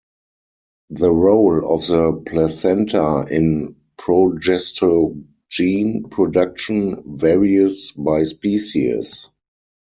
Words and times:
The 0.89 1.11
role 1.11 1.75
of 1.75 1.85
the 1.85 2.23
placenta 2.25 3.27
in 3.29 3.75
progestogen 3.99 5.25
production 6.09 7.03
varies 7.17 7.91
by 7.91 8.23
species. 8.23 9.29